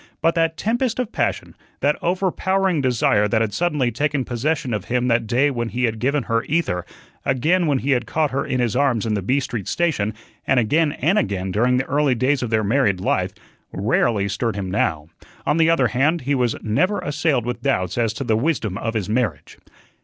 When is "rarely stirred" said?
13.71-14.55